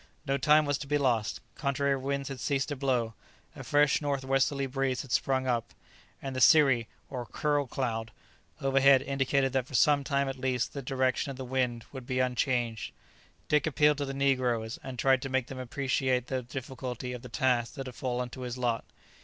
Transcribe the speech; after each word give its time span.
No 0.25 0.35
time 0.39 0.65
was 0.65 0.79
to 0.79 0.87
be 0.87 0.97
lost. 0.97 1.41
Contrary 1.53 1.95
winds 1.95 2.29
had 2.29 2.39
ceased 2.39 2.69
to 2.69 2.75
blow; 2.75 3.13
a 3.55 3.63
fresh 3.63 4.01
north 4.01 4.25
westerly 4.25 4.65
breeze 4.65 5.03
had 5.03 5.11
sprung 5.11 5.45
up, 5.45 5.75
and 6.23 6.35
the 6.35 6.41
cirri, 6.41 6.87
or 7.11 7.23
curl 7.27 7.67
cloud: 7.67 8.09
overhead 8.59 9.03
indicated 9.03 9.53
that 9.53 9.67
for 9.67 9.75
some 9.75 10.03
time 10.03 10.27
at 10.27 10.39
least 10.39 10.73
the 10.73 10.81
direction 10.81 11.29
of 11.29 11.37
the 11.37 11.45
wind 11.45 11.85
would 11.91 12.07
be 12.07 12.17
unchanged. 12.17 12.93
Dick 13.47 13.67
appealed 13.67 13.99
to 13.99 14.05
the 14.05 14.11
negroes, 14.11 14.79
and 14.81 14.97
tried 14.97 15.21
to 15.21 15.29
make 15.29 15.45
them 15.45 15.59
appreciate 15.59 16.25
the 16.25 16.41
difficulty 16.41 17.13
of 17.13 17.21
the 17.21 17.29
task 17.29 17.75
that 17.75 17.85
had 17.85 17.93
fallen 17.93 18.27
to 18.31 18.41
his 18.41 18.57
lot. 18.57 18.83